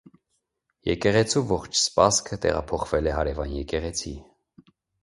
Եկեղեցու 0.89 1.43
ողջ 1.53 1.77
սպասքը 1.81 2.41
տեղափոխվել 2.47 3.13
է 3.13 3.17
հարևան 3.19 3.57
եկեղեցի։ 3.61 4.17